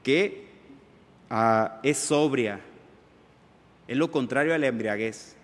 [0.03, 0.47] que
[1.31, 2.61] ah, es sobria,
[3.87, 5.37] es lo contrario a la embriaguez.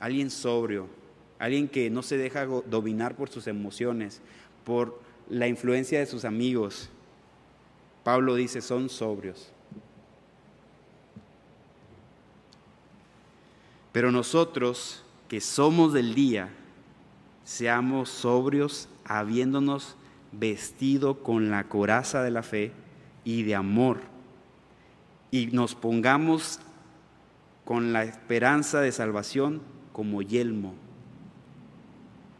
[0.00, 0.88] Alguien sobrio,
[1.38, 4.20] alguien que no se deja dominar por sus emociones,
[4.64, 6.88] por la influencia de sus amigos.
[8.02, 9.52] Pablo dice, son sobrios.
[13.92, 16.50] Pero nosotros que somos del día,
[17.44, 19.96] seamos sobrios habiéndonos
[20.32, 22.72] vestido con la coraza de la fe
[23.24, 24.00] y de amor,
[25.30, 26.58] y nos pongamos
[27.64, 30.74] con la esperanza de salvación como yelmo.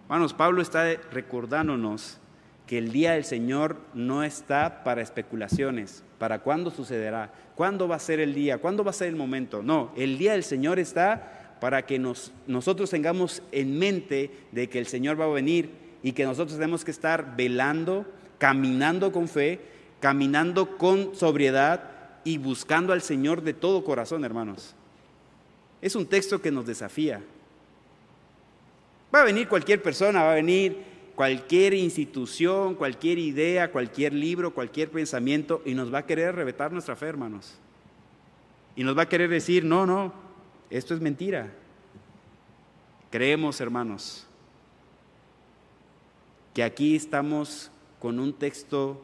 [0.04, 2.18] Hermanos, Pablo está recordándonos
[2.66, 8.00] que el día del Señor no está para especulaciones, para cuándo sucederá, cuándo va a
[8.00, 9.62] ser el día, cuándo va a ser el momento.
[9.62, 14.80] No, el día del Señor está para que nos, nosotros tengamos en mente de que
[14.80, 15.70] el Señor va a venir
[16.02, 18.04] y que nosotros tenemos que estar velando,
[18.38, 19.60] caminando con fe,
[20.00, 21.88] caminando con sobriedad
[22.24, 24.74] y buscando al Señor de todo corazón, hermanos.
[25.80, 27.22] Es un texto que nos desafía.
[29.14, 30.78] Va a venir cualquier persona, va a venir
[31.14, 36.96] cualquier institución, cualquier idea, cualquier libro, cualquier pensamiento y nos va a querer revetar nuestra
[36.96, 37.54] fe, hermanos.
[38.74, 40.21] Y nos va a querer decir, no, no,
[40.72, 41.52] esto es mentira.
[43.10, 44.26] Creemos, hermanos,
[46.54, 49.02] que aquí estamos con un texto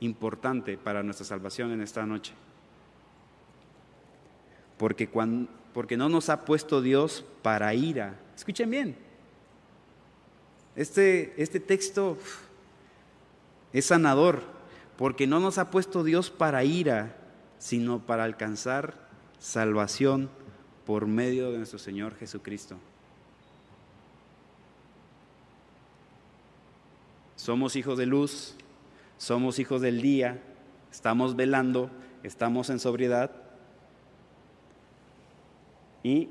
[0.00, 2.34] importante para nuestra salvación en esta noche.
[4.76, 8.20] Porque, cuando, porque no nos ha puesto Dios para ira.
[8.36, 8.96] Escuchen bien.
[10.76, 12.18] Este, este texto
[13.72, 14.42] es sanador,
[14.98, 17.16] porque no nos ha puesto Dios para ira,
[17.58, 19.08] sino para alcanzar
[19.38, 20.28] salvación
[20.90, 22.76] por medio de nuestro Señor Jesucristo.
[27.36, 28.56] Somos hijos de luz,
[29.16, 30.42] somos hijos del día,
[30.90, 31.92] estamos velando,
[32.24, 33.30] estamos en sobriedad
[36.02, 36.28] y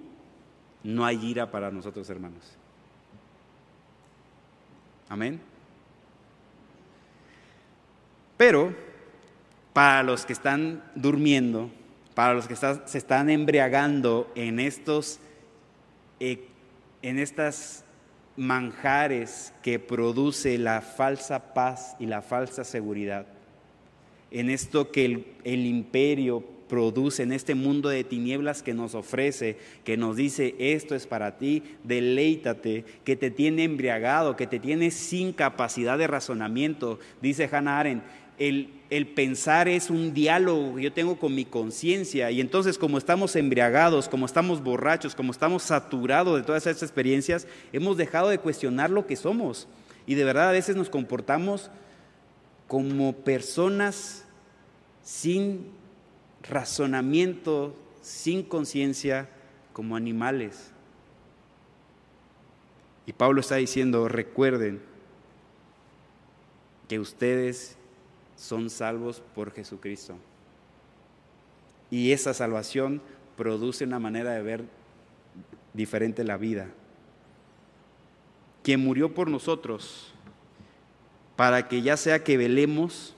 [0.83, 2.43] no hay ira para nosotros, hermanos.
[5.07, 5.39] Amén.
[8.35, 8.75] Pero
[9.71, 11.71] para los que están durmiendo,
[12.19, 15.19] para los que se están embriagando en estos,
[16.19, 16.49] eh,
[17.01, 17.85] en estas
[18.35, 23.25] manjares que produce la falsa paz y la falsa seguridad,
[24.31, 29.57] en esto que el, el, imperio produce, en este mundo de tinieblas que nos ofrece,
[29.85, 34.91] que nos dice, esto es para ti, deleítate, que te tiene embriagado, que te tiene
[34.91, 38.03] sin capacidad de razonamiento, dice Hannah Arendt,
[38.39, 43.35] el, pensar es un diálogo que yo tengo con mi conciencia y entonces como estamos
[43.35, 48.89] embriagados, como estamos borrachos, como estamos saturados de todas esas experiencias, hemos dejado de cuestionar
[48.89, 49.67] lo que somos
[50.07, 51.69] y de verdad a veces nos comportamos
[52.67, 54.25] como personas
[55.03, 55.67] sin
[56.41, 59.29] razonamiento, sin conciencia,
[59.73, 60.71] como animales.
[63.05, 64.81] Y Pablo está diciendo, recuerden
[66.87, 67.78] que ustedes
[68.39, 70.15] son salvos por Jesucristo.
[71.91, 73.01] Y esa salvación
[73.35, 74.63] produce una manera de ver
[75.73, 76.69] diferente la vida.
[78.63, 80.13] Quien murió por nosotros,
[81.35, 83.13] para que ya sea que velemos,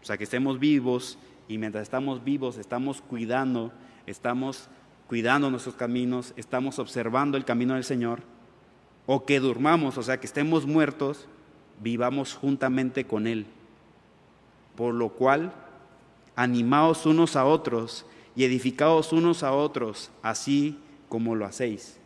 [0.00, 3.72] o sea, que estemos vivos y mientras estamos vivos, estamos cuidando,
[4.06, 4.68] estamos
[5.08, 8.20] cuidando nuestros caminos, estamos observando el camino del Señor,
[9.06, 11.26] o que durmamos, o sea, que estemos muertos,
[11.80, 13.46] vivamos juntamente con Él.
[14.76, 15.52] Por lo cual,
[16.36, 21.98] animaos unos a otros y edificaos unos a otros, así como lo hacéis.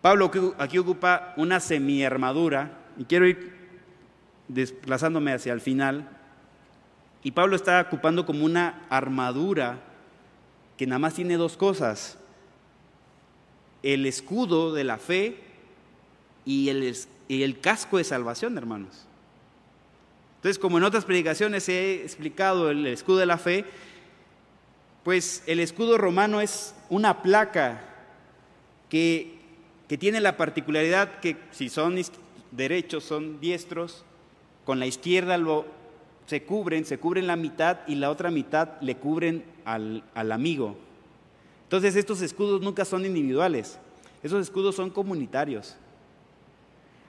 [0.00, 3.54] Pablo aquí ocupa una semi-armadura, y quiero ir
[4.48, 6.08] desplazándome hacia el final.
[7.22, 9.80] Y Pablo está ocupando como una armadura
[10.76, 12.18] que nada más tiene dos cosas,
[13.82, 15.38] el escudo de la fe
[16.44, 16.96] y el,
[17.28, 19.06] y el casco de salvación, hermanos.
[20.44, 23.64] Entonces, como en otras predicaciones he explicado el escudo de la fe,
[25.02, 27.80] pues el escudo romano es una placa
[28.90, 29.38] que,
[29.88, 31.98] que tiene la particularidad que si son
[32.50, 34.04] derechos, son diestros,
[34.66, 35.64] con la izquierda lo,
[36.26, 40.76] se cubren, se cubren la mitad y la otra mitad le cubren al, al amigo.
[41.62, 43.78] Entonces estos escudos nunca son individuales,
[44.22, 45.78] esos escudos son comunitarios.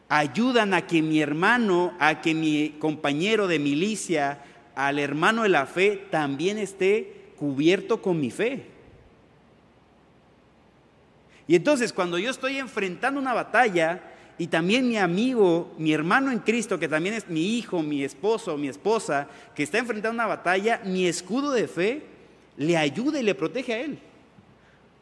[0.10, 4.44] Ayudan a que mi hermano, a que mi compañero de milicia,
[4.76, 8.66] al hermano de la fe, también esté cubierto con mi fe.
[11.48, 14.02] Y entonces cuando yo estoy enfrentando una batalla,
[14.38, 18.58] y también mi amigo, mi hermano en Cristo, que también es mi hijo, mi esposo,
[18.58, 22.04] mi esposa, que está enfrentando una batalla, mi escudo de fe
[22.58, 24.00] le ayuda y le protege a él.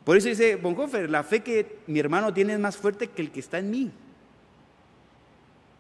[0.04, 3.32] Por eso dice Bonhoeffer, la fe que mi hermano tiene es más fuerte que el
[3.32, 3.92] que está en mí.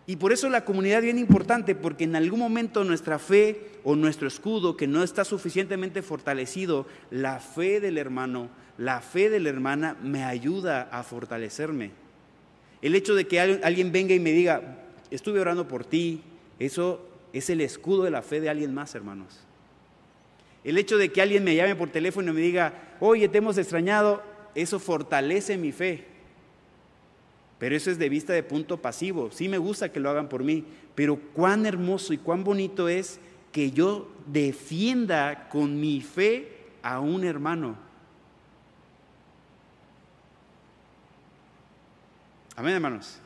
[0.05, 3.95] Y por eso la comunidad es bien importante, porque en algún momento nuestra fe o
[3.95, 9.49] nuestro escudo que no está suficientemente fortalecido, la fe del hermano, la fe de la
[9.49, 11.91] hermana me ayuda a fortalecerme.
[12.81, 16.21] El hecho de que alguien venga y me diga, estuve orando por ti,
[16.59, 19.39] eso es el escudo de la fe de alguien más, hermanos.
[20.65, 23.57] El hecho de que alguien me llame por teléfono y me diga, oye, te hemos
[23.57, 24.21] extrañado,
[24.53, 26.12] eso fortalece mi fe.
[27.63, 29.31] Pero eso es de vista de punto pasivo.
[29.31, 33.21] Sí me gusta que lo hagan por mí, pero cuán hermoso y cuán bonito es
[33.53, 37.77] que yo defienda con mi fe a un hermano.
[42.57, 43.19] Amén, hermanos.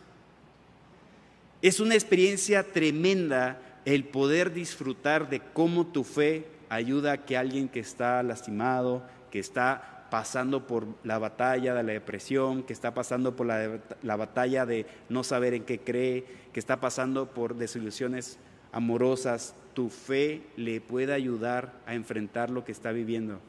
[1.63, 7.67] Es una experiencia tremenda el poder disfrutar de cómo tu fe ayuda a que alguien
[7.67, 13.35] que está lastimado, que está pasando por la batalla de la depresión, que está pasando
[13.35, 18.39] por la, la, batalla de no saber en qué cree, que está pasando por desilusiones
[18.71, 23.39] amorosas, tu fe le puede ayudar a enfrentar lo que está viviendo.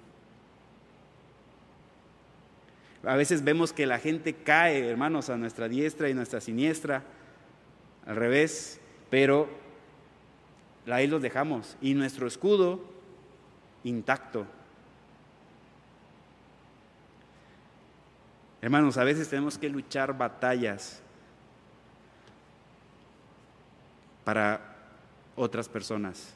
[3.05, 7.05] A veces vemos que la gente cae, hermanos, a nuestra diestra y nuestra siniestra,
[8.07, 9.49] al revés, pero
[10.91, 11.77] ahí los dejamos.
[11.81, 12.81] Y nuestro escudo
[13.85, 14.47] intacto.
[18.61, 21.01] Hermanos, a veces tenemos que luchar batallas
[24.25, 24.61] para
[25.37, 26.35] otras personas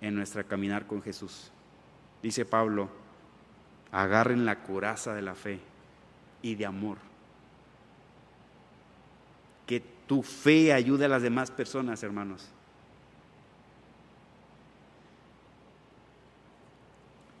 [0.00, 1.52] en nuestra caminar con Jesús.
[2.22, 2.88] Dice Pablo,
[3.92, 5.60] agarren la coraza de la fe
[6.42, 6.96] y de amor.
[9.66, 12.48] Que tu fe ayude a las demás personas, hermanos.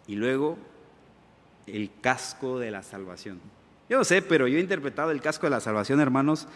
[0.06, 0.58] Y luego
[1.66, 3.40] el casco de la salvación.
[3.90, 6.48] Yo sé, pero yo he interpretado el casco de la salvación, hermanos,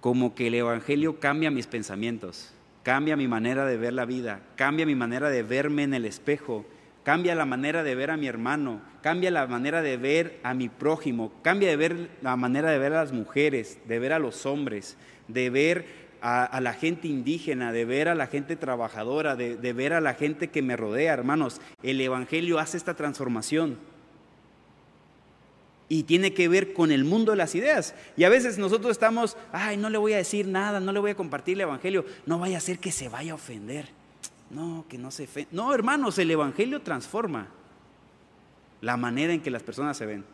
[0.00, 4.86] como que el Evangelio cambia mis pensamientos, cambia mi manera de ver la vida, cambia
[4.86, 6.64] mi manera de verme en el espejo
[7.02, 10.68] cambia la manera de ver a mi hermano, cambia la manera de ver a mi
[10.68, 14.46] prójimo, cambia de ver la manera de ver a las mujeres, de ver a los
[14.46, 14.96] hombres,
[15.28, 15.86] de ver
[16.20, 20.48] a, la gente indígena, de ver a la gente trabajadora, de ver a la gente
[20.48, 21.60] que me rodea, hermanos.
[21.82, 23.78] El Evangelio hace esta transformación
[25.92, 27.96] y tiene que ver con el mundo de las ideas.
[28.16, 31.10] Y a veces nosotros estamos, ay, no le voy a decir nada, no le voy
[31.10, 33.88] a compartir el Evangelio, no vaya a ser que se vaya a ofender.
[34.50, 35.48] No, que no se fe.
[35.50, 37.48] No, hermanos, el Evangelio transforma
[38.80, 40.24] la manera en que las personas se ven.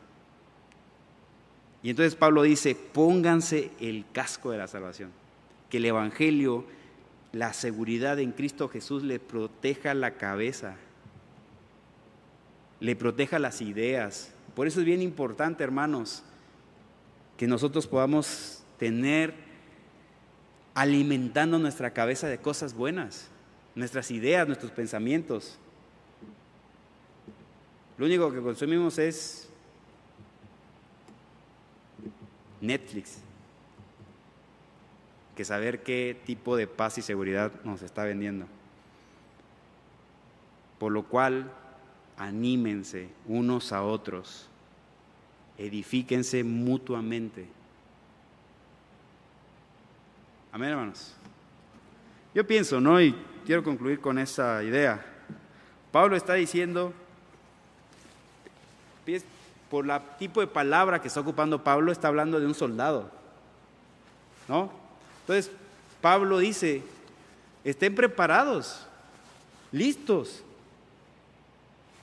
[1.82, 5.10] Y entonces Pablo dice, pónganse el casco de la salvación.
[5.70, 6.66] Que el Evangelio,
[7.32, 10.76] la seguridad en Cristo Jesús le proteja la cabeza,
[12.78, 14.34] le proteja las ideas.
[14.56, 16.24] Por eso es bien importante, hermanos,
[17.36, 19.34] que nosotros podamos tener
[20.74, 23.30] alimentando nuestra cabeza de cosas buenas
[23.76, 25.56] nuestras ideas, nuestros pensamientos.
[27.98, 29.48] Lo único que consumimos es
[32.60, 33.18] Netflix,
[35.36, 38.46] que saber qué tipo de paz y seguridad nos está vendiendo.
[40.78, 41.52] Por lo cual,
[42.16, 44.48] anímense unos a otros,
[45.58, 47.46] edifíquense mutuamente.
[50.52, 51.14] Amén, hermanos.
[52.34, 53.00] Yo pienso, ¿no?
[53.00, 53.14] Y
[53.44, 55.04] quiero concluir con esa idea.
[55.92, 56.92] Pablo está diciendo,
[59.70, 63.10] por el tipo de palabra que está ocupando Pablo, está hablando de un soldado.
[64.48, 64.70] ¿No?
[65.20, 65.50] Entonces,
[66.00, 66.82] Pablo dice,
[67.64, 68.86] estén preparados,
[69.72, 70.42] listos.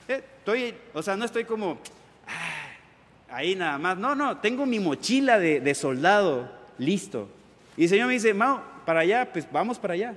[0.08, 1.78] Eh, estoy, o sea, no estoy como
[2.26, 3.96] ah, ahí nada más.
[3.98, 7.28] No, no, tengo mi mochila de, de soldado listo.
[7.76, 10.14] Y el Señor me dice, Mao, para allá, pues vamos para allá.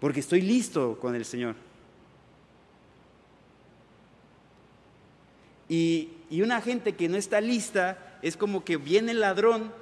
[0.00, 1.54] Porque estoy listo con el Señor.
[5.68, 6.10] Y,
[6.42, 9.72] una gente que no está lista es como que viene el ladrón.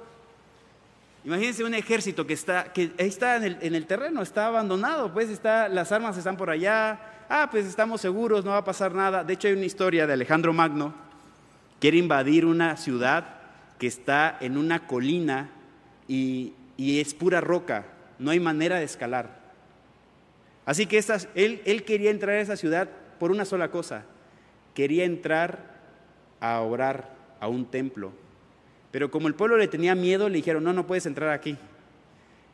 [1.25, 5.29] Imagínense un ejército que está, que está en el, en el terreno, está abandonado, pues
[5.29, 7.20] está, las armas están por allá.
[7.33, 9.23] Ah, pues estamos seguros, no va a pasar nada.
[9.23, 10.93] De hecho, hay una historia de Alejandro Magno.
[11.79, 13.35] Quiere invadir una ciudad
[13.79, 15.49] que está en una colina
[16.09, 17.85] y, es pura roca.
[18.19, 19.39] No hay manera de escalar.
[20.65, 21.01] Así que
[21.35, 24.03] él, él quería entrar a esa ciudad por una sola cosa.
[24.73, 25.79] Quería entrar
[26.41, 28.11] a orar a un templo.
[28.91, 31.55] Pero como el pueblo le tenía miedo, le dijeron, no, no puedes entrar aquí.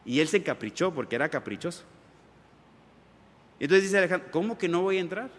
[0.06, 1.84] Y él se encaprichó porque era caprichoso.
[3.60, 5.30] Entonces dice Alejandro, ¿cómo que no voy a entrar?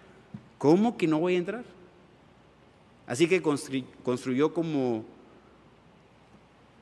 [0.59, 1.65] ¿Cómo que no voy a entrar?
[3.07, 5.05] Así que construyó como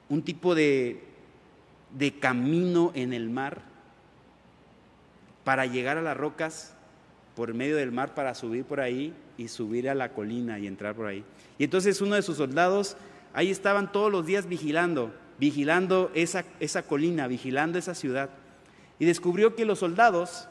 [0.09, 1.03] un tipo de,
[2.21, 3.63] camino en el mar
[5.45, 6.75] para llegar a las rocas
[7.37, 10.95] por medio del mar para subir por ahí y subir a la colina y entrar
[10.95, 11.23] por ahí.
[11.59, 12.97] Y entonces uno de sus soldados,
[13.35, 18.31] ahí estaban todos los días vigilando, vigilando esa colina, vigilando esa ciudad.
[18.99, 20.49] Y descubrió que los soldados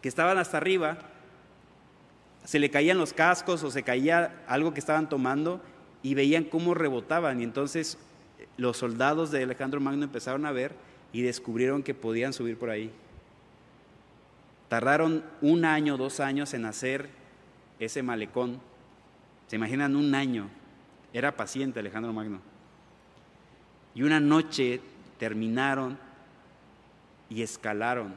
[0.00, 0.98] que estaban hasta arriba,
[2.44, 5.60] se le caían los cascos o se caía algo que estaban tomando
[6.02, 7.40] y veían cómo rebotaban.
[7.40, 7.98] Y entonces
[8.56, 10.74] los soldados de Alejandro Magno empezaron a ver
[11.12, 12.90] y descubrieron que podían subir por ahí.
[14.68, 17.08] Tardaron un año, dos años en hacer
[17.78, 18.60] ese malecón.
[19.48, 20.48] Se imaginan un año.
[21.12, 22.40] Era paciente Alejandro Magno.
[23.94, 24.80] Y una noche
[25.18, 25.98] terminaron
[27.28, 28.14] y escalaron.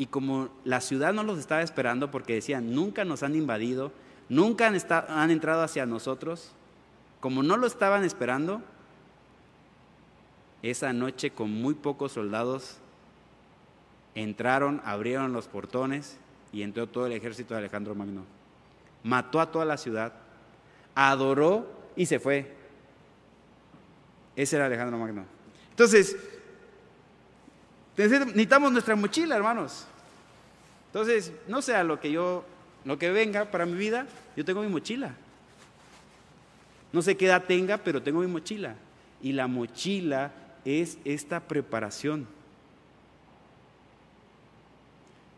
[0.00, 3.92] Y como la ciudad no los estaba esperando porque decían, nunca nos han invadido,
[4.30, 6.52] nunca han, entrado hacia nosotros,
[7.20, 8.62] como no lo estaban esperando,
[10.62, 12.78] esa noche con muy pocos soldados
[14.14, 16.16] entraron, abrieron los portones
[16.50, 18.24] y entró todo el ejército de Alejandro Magno.
[19.02, 20.14] Mató a toda la ciudad,
[20.94, 22.56] adoró y se fue.
[24.34, 25.26] Ese era Alejandro Magno.
[25.68, 26.16] Entonces,
[27.98, 29.88] necesitamos nuestra mochila, hermanos.
[30.90, 32.44] Entonces, no sea lo que yo,
[32.84, 35.14] lo que venga para mi vida, yo tengo mi mochila.
[36.92, 38.74] No sé qué edad tenga, pero tengo mi mochila.
[39.22, 40.32] Y la mochila
[40.64, 42.26] es esta preparación.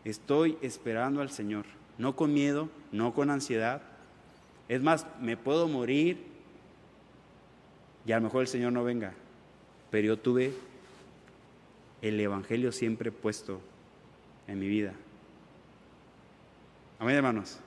[0.03, 1.65] Estoy esperando al Señor,
[1.99, 3.83] no con miedo, no con ansiedad.
[4.67, 6.17] Es más, me puedo morir
[8.05, 9.13] y a lo mejor el Señor no venga,
[9.91, 10.53] pero yo tuve
[12.01, 13.61] el Evangelio siempre puesto
[14.47, 14.93] en mi vida.
[17.03, 17.59] Amén, hermanos.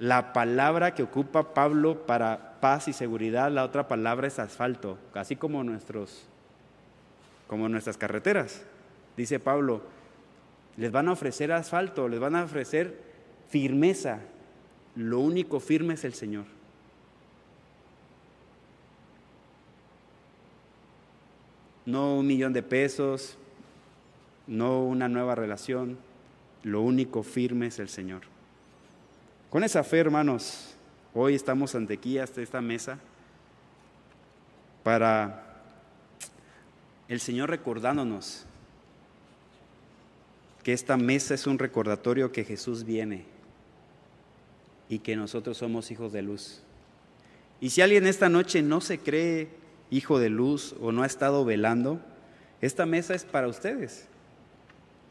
[0.00, 5.36] La palabra que ocupa Pablo para paz y seguridad, la otra palabra es asfalto, así
[5.36, 6.26] como nuestros
[7.46, 8.64] como nuestras carreteras.
[9.16, 9.82] Dice Pablo,
[10.76, 13.00] les van a ofrecer asfalto, les van a ofrecer
[13.50, 14.18] firmeza.
[14.96, 16.46] Lo único firme es el Señor.
[21.86, 23.38] No un millón de pesos,
[24.48, 25.98] no una nueva relación.
[26.64, 28.29] Lo único firme es el Señor.
[29.50, 30.76] Con esa fe, hermanos,
[31.12, 33.00] hoy estamos ante aquí, hasta esta mesa,
[34.84, 35.44] para
[37.08, 38.46] el Señor recordándonos
[40.62, 43.24] que esta mesa es un recordatorio que Jesús viene
[44.88, 46.62] y que nosotros somos hijos de luz.
[47.60, 49.48] Y si alguien esta noche no se cree
[49.90, 52.00] hijo de luz o no ha estado velando,
[52.60, 54.06] esta mesa es para ustedes,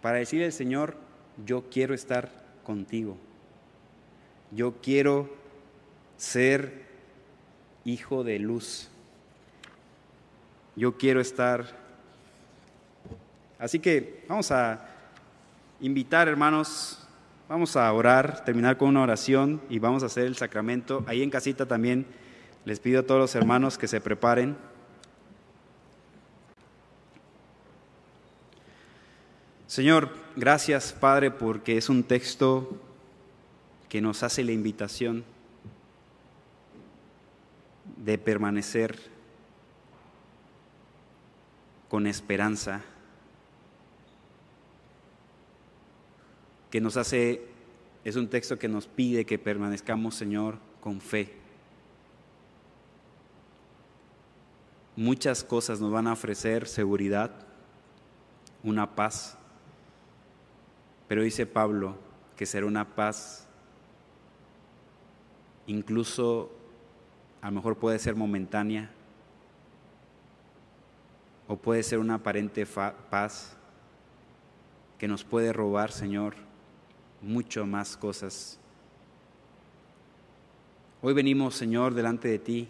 [0.01, 0.95] para decirle al Señor,
[1.45, 2.31] yo quiero estar
[2.63, 3.17] contigo,
[4.51, 5.29] yo quiero
[6.17, 6.85] ser
[7.85, 8.89] hijo de luz,
[10.75, 11.79] yo quiero estar
[13.59, 14.79] Así que vamos a
[15.81, 17.05] invitar, hermanos,
[17.49, 21.03] vamos a orar, terminar con una oración y vamos a hacer el sacramento.
[21.07, 22.05] Ahí en casita también
[22.63, 24.55] les pido a todos los hermanos que se preparen.
[29.67, 32.81] Señor, gracias Padre porque es un texto
[33.89, 35.25] que nos hace la invitación
[37.97, 38.99] de permanecer
[41.89, 42.83] con esperanza,
[46.69, 47.47] que nos hace,
[48.05, 51.33] es un texto que nos pide que permanezcamos, Señor, con fe.
[54.95, 57.31] Muchas cosas nos van a ofrecer seguridad,
[58.63, 59.35] una paz,
[61.07, 61.95] pero dice Pablo
[62.35, 63.48] que será una paz,
[65.69, 66.49] incluso
[67.41, 68.89] a lo mejor puede ser momentánea,
[71.47, 73.55] o puede ser una aparente paz
[74.97, 76.35] que nos puede robar, Señor,
[77.21, 78.59] mucho más cosas.
[81.01, 82.67] Hoy venimos, Señor, delante de ti,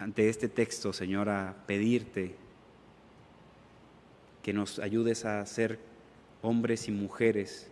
[0.00, 2.34] ante este texto, Señor, a pedirte
[4.42, 5.78] que nos ayudes a ser
[6.42, 7.70] hombres y mujeres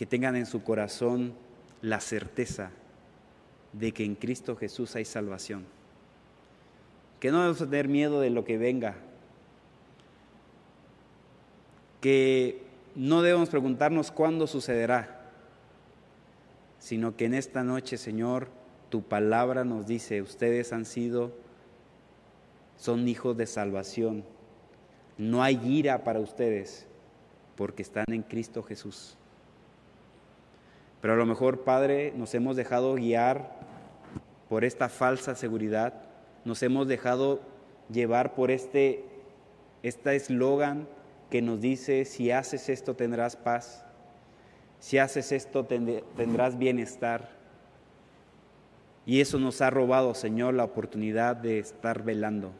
[0.00, 1.34] que tengan en su corazón
[1.82, 2.70] la certeza
[3.74, 5.66] de que en Cristo Jesús hay salvación.
[7.20, 8.94] Que no debemos tener miedo de lo que venga.
[12.00, 12.62] Que
[12.94, 15.20] no debemos preguntarnos cuándo sucederá,
[16.78, 18.48] sino que en esta noche, Señor,
[18.88, 21.30] tu palabra nos dice, ustedes han sido,
[22.78, 24.24] son hijos de salvación.
[25.18, 26.86] No hay ira para ustedes
[27.54, 29.18] porque están en Cristo Jesús.
[31.00, 33.58] Pero a lo mejor, Padre, nos hemos dejado guiar
[34.48, 35.94] por esta falsa seguridad,
[36.44, 37.40] nos hemos dejado
[37.90, 39.04] llevar por este
[39.82, 40.86] este eslogan
[41.30, 43.84] que nos dice, si haces esto tendrás paz,
[44.78, 47.30] si haces esto tendrás bienestar.
[49.06, 52.52] Y eso nos ha robado, Señor, la oportunidad de estar velando,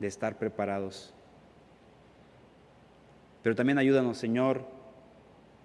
[0.00, 1.14] de estar preparados.
[3.42, 4.64] Pero también ayúdanos, Señor,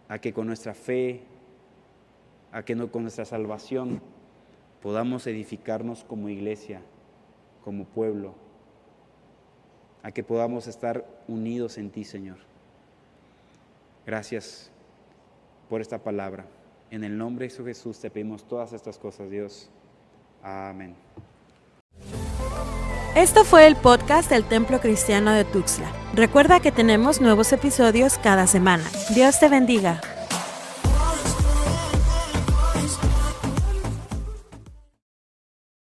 [0.07, 1.23] a que con nuestra fe,
[2.51, 4.01] a que con nuestra salvación
[4.81, 6.81] podamos edificarnos como iglesia,
[7.63, 8.35] como pueblo,
[10.03, 12.37] a que podamos estar unidos en ti, Señor.
[14.05, 14.71] Gracias
[15.69, 16.45] por esta palabra.
[16.89, 19.69] En el nombre de Jesús te pedimos todas estas cosas, Dios.
[20.41, 20.95] Amén.
[23.15, 25.91] Esto fue el podcast del Templo Cristiano de Tuxtla.
[26.13, 28.83] Recuerda que tenemos nuevos episodios cada semana.
[29.13, 29.99] Dios te bendiga.